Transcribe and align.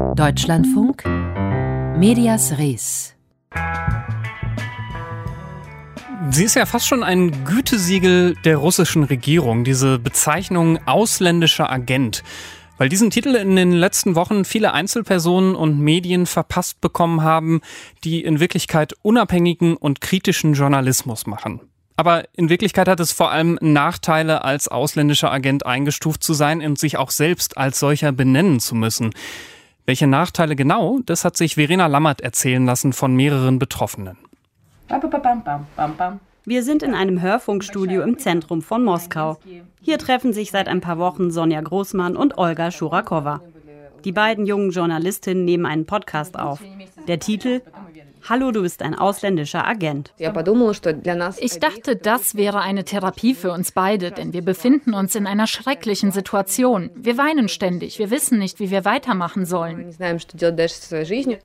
Deutschlandfunk 0.00 1.04
Medias 1.98 2.56
Res. 2.58 3.14
Sie 6.30 6.44
ist 6.44 6.56
ja 6.56 6.64
fast 6.66 6.86
schon 6.86 7.02
ein 7.02 7.44
Gütesiegel 7.44 8.34
der 8.44 8.56
russischen 8.56 9.04
Regierung, 9.04 9.64
diese 9.64 9.98
Bezeichnung 9.98 10.78
ausländischer 10.86 11.70
Agent. 11.70 12.22
Weil 12.78 12.88
diesen 12.88 13.10
Titel 13.10 13.34
in 13.34 13.56
den 13.56 13.72
letzten 13.72 14.14
Wochen 14.14 14.44
viele 14.44 14.72
Einzelpersonen 14.72 15.54
und 15.54 15.78
Medien 15.78 16.26
verpasst 16.26 16.80
bekommen 16.80 17.22
haben, 17.22 17.60
die 18.02 18.24
in 18.24 18.40
Wirklichkeit 18.40 18.94
unabhängigen 19.02 19.76
und 19.76 20.00
kritischen 20.00 20.54
Journalismus 20.54 21.26
machen. 21.26 21.60
Aber 21.96 22.24
in 22.34 22.48
Wirklichkeit 22.48 22.88
hat 22.88 23.00
es 23.00 23.12
vor 23.12 23.30
allem 23.30 23.58
Nachteile, 23.60 24.42
als 24.42 24.68
ausländischer 24.68 25.30
Agent 25.30 25.66
eingestuft 25.66 26.24
zu 26.24 26.32
sein 26.32 26.62
und 26.62 26.78
sich 26.78 26.96
auch 26.96 27.10
selbst 27.10 27.58
als 27.58 27.78
solcher 27.78 28.10
benennen 28.10 28.58
zu 28.58 28.74
müssen. 28.74 29.10
Welche 29.90 30.06
Nachteile 30.06 30.54
genau, 30.54 31.00
das 31.04 31.24
hat 31.24 31.36
sich 31.36 31.56
Verena 31.56 31.88
Lammert 31.88 32.20
erzählen 32.20 32.64
lassen 32.64 32.92
von 32.92 33.12
mehreren 33.12 33.58
Betroffenen. 33.58 34.16
Wir 36.44 36.62
sind 36.62 36.84
in 36.84 36.94
einem 36.94 37.20
Hörfunkstudio 37.20 38.02
im 38.02 38.16
Zentrum 38.16 38.62
von 38.62 38.84
Moskau. 38.84 39.40
Hier 39.82 39.98
treffen 39.98 40.32
sich 40.32 40.52
seit 40.52 40.68
ein 40.68 40.80
paar 40.80 40.98
Wochen 40.98 41.32
Sonja 41.32 41.60
Großmann 41.60 42.14
und 42.14 42.38
Olga 42.38 42.70
Schurakowa. 42.70 43.40
Die 44.04 44.12
beiden 44.12 44.46
jungen 44.46 44.70
Journalistinnen 44.70 45.44
nehmen 45.44 45.66
einen 45.66 45.86
Podcast 45.86 46.38
auf. 46.38 46.62
Der 47.08 47.18
Titel 47.18 47.60
Hallo, 48.28 48.50
du 48.50 48.62
bist 48.62 48.82
ein 48.82 48.94
ausländischer 48.94 49.66
Agent. 49.66 50.12
Ich 50.18 51.58
dachte, 51.58 51.96
das 51.96 52.34
wäre 52.34 52.60
eine 52.60 52.84
Therapie 52.84 53.34
für 53.34 53.52
uns 53.52 53.72
beide, 53.72 54.10
denn 54.10 54.32
wir 54.32 54.42
befinden 54.42 54.94
uns 54.94 55.14
in 55.14 55.26
einer 55.26 55.46
schrecklichen 55.46 56.12
Situation. 56.12 56.90
Wir 56.94 57.16
weinen 57.16 57.48
ständig, 57.48 57.98
wir 57.98 58.10
wissen 58.10 58.38
nicht, 58.38 58.60
wie 58.60 58.70
wir 58.70 58.84
weitermachen 58.84 59.46
sollen. 59.46 59.94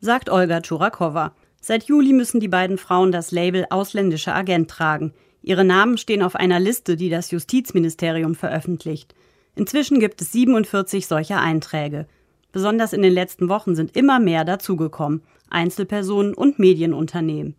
Sagt 0.00 0.30
Olga 0.30 0.60
Churakowa. 0.60 1.32
Seit 1.60 1.84
Juli 1.84 2.12
müssen 2.12 2.40
die 2.40 2.48
beiden 2.48 2.78
Frauen 2.78 3.12
das 3.12 3.32
Label 3.32 3.66
ausländischer 3.70 4.34
Agent 4.34 4.70
tragen. 4.70 5.12
Ihre 5.42 5.64
Namen 5.64 5.98
stehen 5.98 6.22
auf 6.22 6.36
einer 6.36 6.60
Liste, 6.60 6.96
die 6.96 7.10
das 7.10 7.30
Justizministerium 7.30 8.34
veröffentlicht. 8.34 9.14
Inzwischen 9.54 9.98
gibt 9.98 10.20
es 10.20 10.32
47 10.32 11.06
solcher 11.06 11.40
Einträge. 11.40 12.06
Besonders 12.52 12.92
in 12.92 13.02
den 13.02 13.12
letzten 13.12 13.48
Wochen 13.48 13.74
sind 13.74 13.96
immer 13.96 14.20
mehr 14.20 14.44
dazugekommen. 14.44 15.22
Einzelpersonen 15.50 16.34
und 16.34 16.58
Medienunternehmen. 16.58 17.54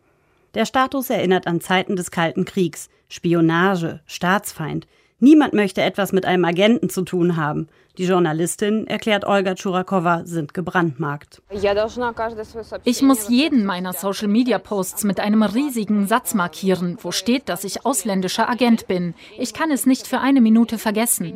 Der 0.54 0.66
Status 0.66 1.10
erinnert 1.10 1.48
an 1.48 1.62
Zeiten 1.62 1.96
des 1.96 2.12
Kalten 2.12 2.46
Kriegs, 2.46 2.90
Spionage, 3.08 4.00
Staatsfeind. 4.06 4.88
Niemand 5.20 5.54
möchte 5.54 5.82
etwas 5.82 6.14
mit 6.14 6.26
einem 6.26 6.46
Agenten 6.46 6.90
zu 6.90 7.04
tun 7.04 7.36
haben. 7.36 7.68
Die 7.98 8.06
Journalistin, 8.06 8.88
erklärt 8.88 9.26
Olga 9.26 9.54
Churakowa, 9.56 10.22
sind 10.24 10.54
gebrandmarkt. 10.54 11.42
Ich 12.86 13.02
muss 13.02 13.28
jeden 13.28 13.66
meiner 13.66 13.92
Social-Media-Posts 13.92 15.04
mit 15.04 15.20
einem 15.20 15.44
riesigen 15.44 16.08
Satz 16.08 16.34
markieren, 16.34 16.98
wo 17.02 17.12
steht, 17.12 17.50
dass 17.50 17.66
ich 17.66 17.86
ausländischer 17.86 18.50
Agent 18.50 18.88
bin. 18.88 19.14
Ich 19.38 19.54
kann 19.54 19.72
es 19.72 19.86
nicht 19.86 20.08
für 20.08 20.20
eine 20.20 20.40
Minute 20.40 20.78
vergessen. 20.78 21.34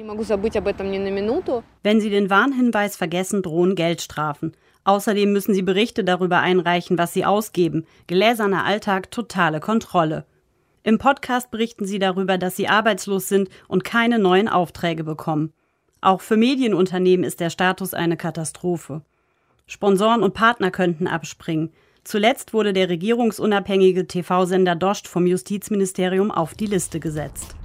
Wenn 1.84 2.00
Sie 2.00 2.09
den 2.09 2.30
Warnhinweis 2.30 2.95
vergessen, 2.95 3.42
drohen 3.42 3.75
Geldstrafen. 3.75 4.53
Außerdem 4.86 5.31
müssen 5.31 5.53
sie 5.53 5.62
Berichte 5.62 6.03
darüber 6.03 6.40
einreichen, 6.40 6.97
was 6.97 7.14
sie 7.14 7.23
ausgeben. 7.23 7.86
Gläserner 8.08 8.66
Alltag, 8.66 9.12
totale 9.12 9.59
Kontrolle. 9.59 10.25
Im 10.84 10.98
Podcast 10.98 11.50
berichten 11.50 11.86
sie 11.86 11.98
darüber, 11.98 12.38
dass 12.38 12.58
sie 12.58 12.67
arbeitslos 12.67 13.30
sind 13.30 13.50
und 13.67 13.86
keine 13.86 14.20
neuen 14.20 14.50
Aufträge 14.50 15.03
bekommen. 15.03 15.53
Auch 16.02 16.20
für 16.20 16.36
Medienunternehmen 16.36 17.23
ist 17.23 17.40
der 17.40 17.50
Status 17.50 17.94
eine 17.94 18.17
Katastrophe. 18.17 19.02
Sponsoren 19.66 20.22
und 20.22 20.34
Partner 20.34 20.72
könnten 20.72 21.08
abspringen. 21.08 21.72
Zuletzt 22.03 22.53
wurde 22.53 22.73
der 22.73 22.90
regierungsunabhängige 22.90 24.08
TV-Sender 24.08 24.75
Dost 24.75 25.08
vom 25.08 25.25
Justizministerium 25.25 26.31
auf 26.31 26.53
die 26.53 26.66
Liste 26.66 27.00
gesetzt. 27.00 27.56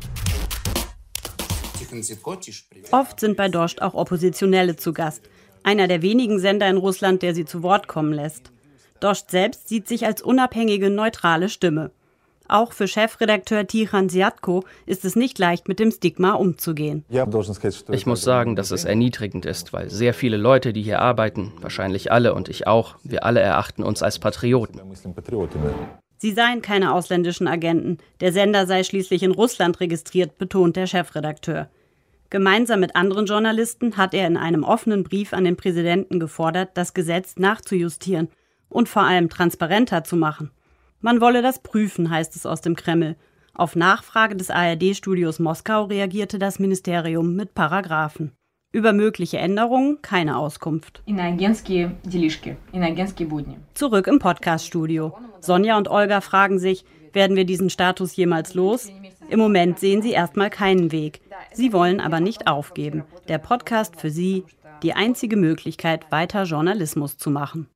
Oft 2.92 3.18
sind 3.18 3.36
bei 3.36 3.48
Dost 3.48 3.82
auch 3.82 3.94
Oppositionelle 3.94 4.76
zu 4.76 4.92
Gast 4.92 5.28
einer 5.64 5.88
der 5.88 6.02
wenigen 6.02 6.38
Sender 6.38 6.68
in 6.68 6.76
Russland, 6.76 7.22
der 7.22 7.34
sie 7.34 7.44
zu 7.44 7.62
Wort 7.62 7.88
kommen 7.88 8.12
lässt. 8.12 8.52
Dost 9.00 9.30
selbst 9.30 9.68
sieht 9.68 9.86
sich 9.86 10.06
als 10.06 10.22
unabhängige, 10.22 10.88
neutrale 10.88 11.48
Stimme. 11.48 11.90
Auch 12.48 12.72
für 12.72 12.88
Chefredakteur 12.88 13.66
Tichan 13.66 14.08
Siatko 14.08 14.64
ist 14.86 15.04
es 15.04 15.16
nicht 15.16 15.38
leicht, 15.38 15.68
mit 15.68 15.78
dem 15.78 15.90
Stigma 15.90 16.32
umzugehen. 16.32 17.04
Ich 17.90 18.06
muss 18.06 18.22
sagen, 18.22 18.56
dass 18.56 18.70
es 18.70 18.84
erniedrigend 18.84 19.44
ist, 19.44 19.74
weil 19.74 19.90
sehr 19.90 20.14
viele 20.14 20.38
Leute, 20.38 20.72
die 20.72 20.82
hier 20.82 21.00
arbeiten, 21.00 21.52
wahrscheinlich 21.60 22.10
alle 22.10 22.34
und 22.34 22.48
ich 22.48 22.66
auch, 22.66 22.96
wir 23.04 23.24
alle 23.24 23.40
erachten 23.40 23.82
uns 23.82 24.02
als 24.02 24.18
Patrioten. 24.18 24.80
Sie 26.16 26.32
seien 26.32 26.62
keine 26.62 26.94
ausländischen 26.94 27.46
Agenten. 27.46 27.98
Der 28.20 28.32
Sender 28.32 28.66
sei 28.66 28.82
schließlich 28.82 29.22
in 29.22 29.30
Russland 29.30 29.78
registriert, 29.78 30.38
betont 30.38 30.74
der 30.76 30.86
Chefredakteur. 30.86 31.68
Gemeinsam 32.30 32.80
mit 32.80 32.96
anderen 32.96 33.26
Journalisten 33.26 33.96
hat 33.96 34.14
er 34.14 34.26
in 34.26 34.36
einem 34.36 34.64
offenen 34.64 35.04
Brief 35.04 35.32
an 35.32 35.44
den 35.44 35.56
Präsidenten 35.56 36.18
gefordert, 36.18 36.70
das 36.74 36.92
Gesetz 36.92 37.36
nachzujustieren 37.36 38.28
und 38.68 38.88
vor 38.88 39.02
allem 39.02 39.28
transparenter 39.28 40.02
zu 40.02 40.16
machen. 40.16 40.50
Man 41.00 41.20
wolle 41.20 41.42
das 41.42 41.60
prüfen, 41.60 42.10
heißt 42.10 42.34
es 42.34 42.44
aus 42.44 42.60
dem 42.60 42.74
Kreml. 42.74 43.16
Auf 43.54 43.76
Nachfrage 43.76 44.34
des 44.36 44.50
ARD-Studios 44.50 45.38
Moskau 45.38 45.84
reagierte 45.84 46.38
das 46.38 46.58
Ministerium 46.58 47.36
mit 47.36 47.54
Paragraphen. 47.54 48.32
Über 48.72 48.92
mögliche 48.92 49.38
Änderungen 49.38 50.02
keine 50.02 50.36
Auskunft. 50.36 51.02
Zurück 53.74 54.08
im 54.08 54.18
Podcaststudio. 54.18 55.16
Sonja 55.40 55.78
und 55.78 55.88
Olga 55.88 56.20
fragen 56.20 56.58
sich, 56.58 56.84
werden 57.12 57.36
wir 57.36 57.44
diesen 57.44 57.70
Status 57.70 58.16
jemals 58.16 58.54
los? 58.54 58.90
Im 59.30 59.38
Moment 59.38 59.78
sehen 59.78 60.02
sie 60.02 60.10
erstmal 60.10 60.50
keinen 60.50 60.92
Weg. 60.92 61.20
Sie 61.52 61.72
wollen 61.72 62.00
aber 62.00 62.20
nicht 62.20 62.46
aufgeben. 62.46 63.04
Der 63.28 63.38
Podcast 63.38 64.00
für 64.00 64.10
sie 64.10 64.44
die 64.82 64.94
einzige 64.94 65.36
Möglichkeit, 65.36 66.10
weiter 66.10 66.42
Journalismus 66.42 67.16
zu 67.16 67.30
machen. 67.30 67.68